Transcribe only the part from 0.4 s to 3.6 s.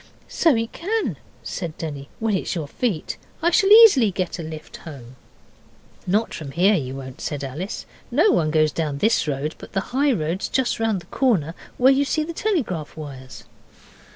it can,' said Denny, 'when it's your feet. I